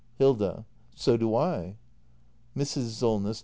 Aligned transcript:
Hilda. 0.17 0.65
So 0.95 1.15
do 1.15 1.35
I. 1.35 1.77
Mrs. 2.57 2.89
Solness. 2.97 3.39